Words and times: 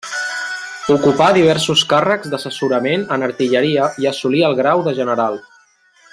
Ocupà 0.93 1.27
diversos 1.35 1.83
càrrecs 1.91 2.31
d'assessorament 2.33 3.05
en 3.17 3.27
artilleria 3.29 3.87
i 4.05 4.11
assolí 4.13 4.43
el 4.49 4.57
grau 4.63 4.83
de 4.89 4.97
general. 5.03 5.39